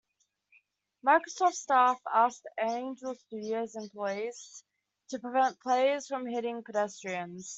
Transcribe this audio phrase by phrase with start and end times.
[1.05, 4.63] Microsoft staff asked Angel Studios employees
[5.09, 7.49] to prevent players from hitting pedestrians.